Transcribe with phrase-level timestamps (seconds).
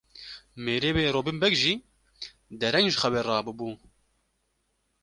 [0.63, 1.73] Mêrê wê Robîn Beg jî
[2.61, 3.69] dereng ji xewê rabûbû.